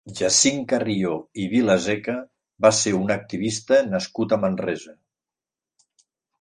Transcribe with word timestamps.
Jacint 0.19 0.61
Carrió 0.69 1.11
i 1.43 1.45
Vilaseca 1.51 2.15
va 2.67 2.73
ser 2.79 2.95
un 3.03 3.15
activista 3.19 3.81
nascut 3.93 4.37
a 4.39 4.43
Manresa. 4.49 4.99